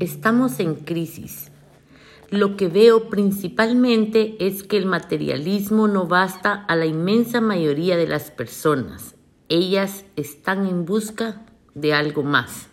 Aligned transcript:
Estamos 0.00 0.60
en 0.60 0.76
crisis. 0.76 1.50
Lo 2.30 2.56
que 2.56 2.68
veo 2.68 3.10
principalmente 3.10 4.34
es 4.40 4.62
que 4.62 4.78
el 4.78 4.86
materialismo 4.86 5.88
no 5.88 6.06
basta 6.06 6.54
a 6.54 6.74
la 6.74 6.86
inmensa 6.86 7.42
mayoría 7.42 7.98
de 7.98 8.06
las 8.06 8.30
personas. 8.30 9.14
Ellas 9.50 10.06
están 10.16 10.66
en 10.66 10.86
busca 10.86 11.42
de 11.74 11.92
algo 11.92 12.22
más. 12.22 12.68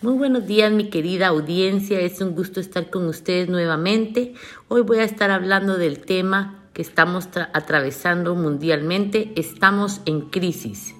Muy 0.00 0.14
buenos 0.14 0.46
días 0.46 0.70
mi 0.70 0.90
querida 0.90 1.26
audiencia, 1.26 1.98
es 2.00 2.20
un 2.20 2.36
gusto 2.36 2.60
estar 2.60 2.88
con 2.88 3.08
ustedes 3.08 3.48
nuevamente. 3.48 4.34
Hoy 4.68 4.82
voy 4.82 4.98
a 4.98 5.04
estar 5.04 5.32
hablando 5.32 5.76
del 5.76 5.98
tema 5.98 6.62
que 6.72 6.82
estamos 6.82 7.28
atravesando 7.52 8.36
mundialmente. 8.36 9.32
Estamos 9.34 10.02
en 10.06 10.20
crisis. 10.20 10.94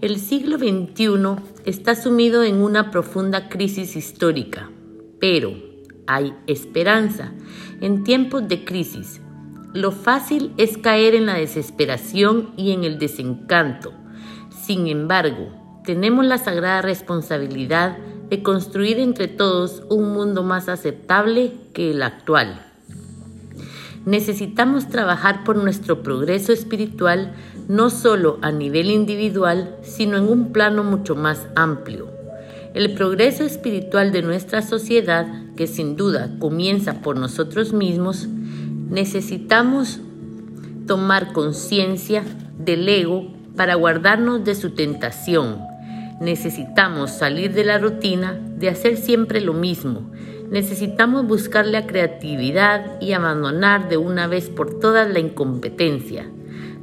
El 0.00 0.18
siglo 0.18 0.56
XXI 0.56 1.36
está 1.68 1.94
sumido 1.94 2.44
en 2.44 2.62
una 2.62 2.90
profunda 2.90 3.50
crisis 3.50 3.94
histórica, 3.94 4.70
pero 5.20 5.52
hay 6.06 6.32
esperanza 6.46 7.32
en 7.82 8.04
tiempos 8.04 8.48
de 8.48 8.64
crisis. 8.64 9.20
Lo 9.74 9.92
fácil 9.92 10.52
es 10.56 10.78
caer 10.78 11.14
en 11.14 11.26
la 11.26 11.34
desesperación 11.34 12.54
y 12.56 12.72
en 12.72 12.84
el 12.84 12.98
desencanto. 12.98 13.92
Sin 14.64 14.86
embargo, 14.86 15.52
tenemos 15.84 16.24
la 16.24 16.38
sagrada 16.38 16.80
responsabilidad 16.80 17.98
de 18.30 18.42
construir 18.42 18.98
entre 18.98 19.28
todos 19.28 19.82
un 19.90 20.14
mundo 20.14 20.42
más 20.42 20.70
aceptable 20.70 21.52
que 21.74 21.90
el 21.90 22.02
actual. 22.02 22.64
Necesitamos 24.06 24.88
trabajar 24.88 25.44
por 25.44 25.56
nuestro 25.56 26.02
progreso 26.02 26.50
espiritual 26.54 27.34
no 27.68 27.90
solo 27.90 28.38
a 28.40 28.50
nivel 28.50 28.90
individual, 28.90 29.76
sino 29.82 30.16
en 30.16 30.24
un 30.24 30.52
plano 30.52 30.82
mucho 30.82 31.14
más 31.14 31.46
amplio. 31.54 32.08
El 32.72 32.94
progreso 32.94 33.44
espiritual 33.44 34.10
de 34.10 34.22
nuestra 34.22 34.62
sociedad, 34.62 35.26
que 35.54 35.66
sin 35.66 35.94
duda 35.94 36.30
comienza 36.38 37.02
por 37.02 37.18
nosotros 37.18 37.74
mismos, 37.74 38.26
necesitamos 38.88 40.00
tomar 40.86 41.34
conciencia 41.34 42.24
del 42.58 42.88
ego 42.88 43.28
para 43.54 43.74
guardarnos 43.74 44.44
de 44.44 44.54
su 44.54 44.70
tentación. 44.70 45.58
Necesitamos 46.22 47.10
salir 47.10 47.52
de 47.52 47.64
la 47.64 47.76
rutina 47.76 48.40
de 48.56 48.70
hacer 48.70 48.96
siempre 48.96 49.42
lo 49.42 49.52
mismo. 49.52 50.10
Necesitamos 50.50 51.26
buscar 51.26 51.66
la 51.66 51.86
creatividad 51.86 52.98
y 53.02 53.12
abandonar 53.12 53.90
de 53.90 53.98
una 53.98 54.26
vez 54.26 54.48
por 54.48 54.80
todas 54.80 55.10
la 55.10 55.18
incompetencia 55.18 56.30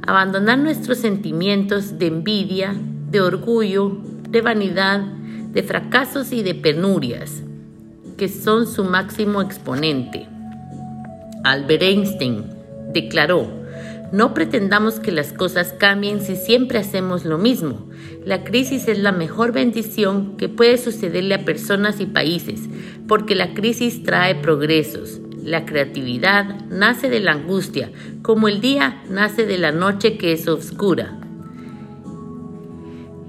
abandonar 0.06 0.58
nuestros 0.58 0.98
sentimientos 0.98 1.98
de 1.98 2.06
envidia, 2.06 2.74
de 3.10 3.20
orgullo, 3.20 3.98
de 4.30 4.40
vanidad, 4.40 5.00
de 5.00 5.62
fracasos 5.62 6.32
y 6.32 6.42
de 6.42 6.54
penurias, 6.54 7.42
que 8.16 8.28
son 8.28 8.66
su 8.66 8.84
máximo 8.84 9.40
exponente. 9.40 10.26
Albert 11.44 11.82
Einstein 11.82 12.44
declaró, 12.92 13.66
no 14.12 14.34
pretendamos 14.34 15.00
que 15.00 15.10
las 15.10 15.32
cosas 15.32 15.72
cambien 15.72 16.20
si 16.20 16.36
siempre 16.36 16.78
hacemos 16.78 17.24
lo 17.24 17.38
mismo. 17.38 17.88
La 18.24 18.44
crisis 18.44 18.86
es 18.86 18.98
la 18.98 19.12
mejor 19.12 19.52
bendición 19.52 20.36
que 20.36 20.48
puede 20.48 20.78
sucederle 20.78 21.34
a 21.34 21.44
personas 21.44 22.00
y 22.00 22.06
países, 22.06 22.60
porque 23.08 23.34
la 23.34 23.52
crisis 23.54 24.04
trae 24.04 24.36
progresos. 24.36 25.20
La 25.46 25.64
creatividad 25.64 26.66
nace 26.70 27.08
de 27.08 27.20
la 27.20 27.30
angustia, 27.30 27.92
como 28.22 28.48
el 28.48 28.60
día 28.60 29.00
nace 29.08 29.46
de 29.46 29.58
la 29.58 29.70
noche 29.70 30.18
que 30.18 30.32
es 30.32 30.48
oscura. 30.48 31.20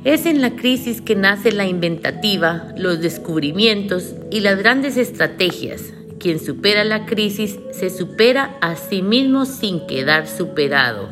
Es 0.03 0.25
en 0.25 0.41
la 0.41 0.55
crisis 0.55 0.99
que 0.99 1.15
nace 1.15 1.51
la 1.51 1.67
inventativa, 1.67 2.73
los 2.75 3.01
descubrimientos 3.01 4.15
y 4.31 4.39
las 4.39 4.57
grandes 4.57 4.97
estrategias. 4.97 5.93
Quien 6.19 6.39
supera 6.39 6.83
la 6.85 7.05
crisis 7.05 7.59
se 7.71 7.91
supera 7.91 8.57
a 8.61 8.75
sí 8.77 9.03
mismo 9.03 9.45
sin 9.45 9.85
quedar 9.85 10.27
superado. 10.27 11.09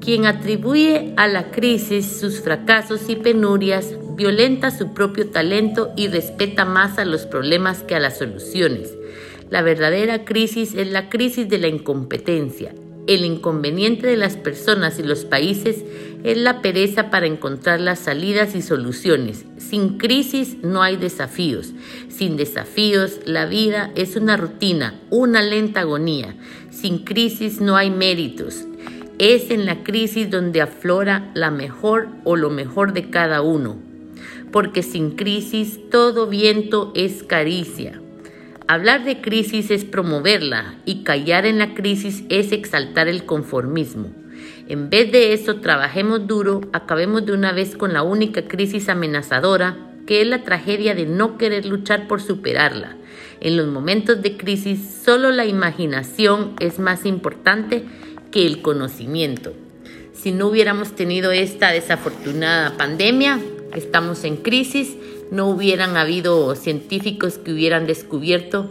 Quien 0.00 0.26
atribuye 0.26 1.14
a 1.18 1.28
la 1.28 1.52
crisis 1.52 2.18
sus 2.18 2.40
fracasos 2.40 3.08
y 3.08 3.14
penurias 3.14 3.94
violenta 4.16 4.72
su 4.72 4.92
propio 4.92 5.28
talento 5.28 5.92
y 5.96 6.08
respeta 6.08 6.64
más 6.64 6.98
a 6.98 7.04
los 7.04 7.26
problemas 7.26 7.84
que 7.84 7.94
a 7.94 8.00
las 8.00 8.18
soluciones. 8.18 8.96
La 9.50 9.62
verdadera 9.62 10.24
crisis 10.24 10.74
es 10.74 10.92
la 10.92 11.08
crisis 11.08 11.48
de 11.48 11.58
la 11.58 11.66
incompetencia. 11.66 12.72
El 13.08 13.24
inconveniente 13.24 14.06
de 14.06 14.16
las 14.16 14.36
personas 14.36 15.00
y 15.00 15.02
los 15.02 15.24
países 15.24 15.84
es 16.22 16.36
la 16.36 16.62
pereza 16.62 17.10
para 17.10 17.26
encontrar 17.26 17.80
las 17.80 17.98
salidas 17.98 18.54
y 18.54 18.62
soluciones. 18.62 19.46
Sin 19.56 19.98
crisis 19.98 20.58
no 20.62 20.82
hay 20.82 20.96
desafíos. 20.96 21.72
Sin 22.08 22.36
desafíos 22.36 23.18
la 23.24 23.46
vida 23.46 23.90
es 23.96 24.14
una 24.14 24.36
rutina, 24.36 25.00
una 25.10 25.42
lenta 25.42 25.80
agonía. 25.80 26.36
Sin 26.70 26.98
crisis 26.98 27.60
no 27.60 27.76
hay 27.76 27.90
méritos. 27.90 28.66
Es 29.18 29.50
en 29.50 29.66
la 29.66 29.82
crisis 29.82 30.30
donde 30.30 30.60
aflora 30.60 31.32
la 31.34 31.50
mejor 31.50 32.08
o 32.22 32.36
lo 32.36 32.50
mejor 32.50 32.92
de 32.92 33.10
cada 33.10 33.42
uno. 33.42 33.78
Porque 34.52 34.84
sin 34.84 35.16
crisis 35.16 35.80
todo 35.90 36.28
viento 36.28 36.92
es 36.94 37.24
caricia. 37.24 38.00
Hablar 38.72 39.02
de 39.02 39.20
crisis 39.20 39.72
es 39.72 39.84
promoverla 39.84 40.76
y 40.84 41.02
callar 41.02 41.44
en 41.44 41.58
la 41.58 41.74
crisis 41.74 42.22
es 42.28 42.52
exaltar 42.52 43.08
el 43.08 43.24
conformismo. 43.24 44.12
En 44.68 44.90
vez 44.90 45.10
de 45.10 45.32
eso, 45.32 45.56
trabajemos 45.56 46.28
duro, 46.28 46.60
acabemos 46.72 47.26
de 47.26 47.32
una 47.32 47.50
vez 47.50 47.76
con 47.76 47.92
la 47.92 48.04
única 48.04 48.46
crisis 48.46 48.88
amenazadora, 48.88 49.76
que 50.06 50.20
es 50.20 50.28
la 50.28 50.44
tragedia 50.44 50.94
de 50.94 51.04
no 51.04 51.36
querer 51.36 51.66
luchar 51.66 52.06
por 52.06 52.22
superarla. 52.22 52.96
En 53.40 53.56
los 53.56 53.66
momentos 53.66 54.22
de 54.22 54.36
crisis, 54.36 55.00
solo 55.04 55.32
la 55.32 55.46
imaginación 55.46 56.54
es 56.60 56.78
más 56.78 57.06
importante 57.06 57.82
que 58.30 58.46
el 58.46 58.62
conocimiento. 58.62 59.52
Si 60.12 60.30
no 60.30 60.46
hubiéramos 60.46 60.94
tenido 60.94 61.32
esta 61.32 61.72
desafortunada 61.72 62.76
pandemia, 62.76 63.40
estamos 63.74 64.22
en 64.22 64.36
crisis, 64.36 64.96
no 65.30 65.48
hubieran 65.48 65.96
habido 65.96 66.54
científicos 66.56 67.38
que 67.38 67.52
hubieran 67.52 67.86
descubierto 67.86 68.68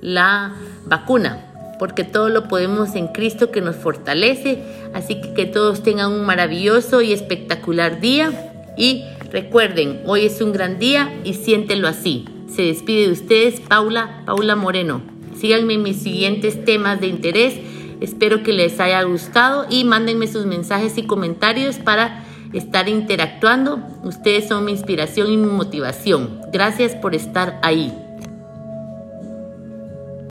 la 0.00 0.54
vacuna, 0.86 1.76
porque 1.78 2.04
todo 2.04 2.28
lo 2.28 2.48
podemos 2.48 2.94
en 2.94 3.08
Cristo 3.08 3.50
que 3.50 3.60
nos 3.60 3.76
fortalece. 3.76 4.62
Así 4.94 5.20
que 5.20 5.32
que 5.32 5.46
todos 5.46 5.82
tengan 5.82 6.12
un 6.12 6.24
maravilloso 6.24 7.02
y 7.02 7.12
espectacular 7.12 8.00
día. 8.00 8.52
Y 8.76 9.04
recuerden, 9.30 10.02
hoy 10.06 10.26
es 10.26 10.40
un 10.40 10.52
gran 10.52 10.78
día 10.78 11.12
y 11.24 11.34
siéntelo 11.34 11.88
así. 11.88 12.26
Se 12.54 12.62
despide 12.62 13.06
de 13.06 13.12
ustedes 13.12 13.60
Paula, 13.60 14.22
Paula 14.26 14.56
Moreno. 14.56 15.02
Síganme 15.38 15.74
en 15.74 15.82
mis 15.82 16.02
siguientes 16.02 16.64
temas 16.64 17.00
de 17.00 17.06
interés. 17.06 17.54
Espero 18.00 18.42
que 18.42 18.52
les 18.52 18.78
haya 18.80 19.02
gustado 19.02 19.66
y 19.70 19.84
mándenme 19.84 20.26
sus 20.26 20.46
mensajes 20.46 20.98
y 20.98 21.04
comentarios 21.04 21.76
para 21.76 22.24
estar 22.52 22.88
interactuando. 22.88 23.80
Ustedes 24.02 24.48
son 24.48 24.64
mi 24.64 24.72
inspiración 24.72 25.32
y 25.32 25.36
mi 25.36 25.48
motivación. 25.48 26.40
Gracias 26.52 26.94
por 26.94 27.14
estar 27.14 27.58
ahí. 27.62 28.01